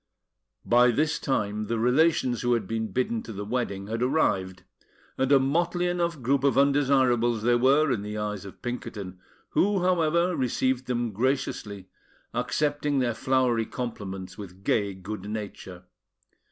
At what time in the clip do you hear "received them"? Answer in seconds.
10.35-11.11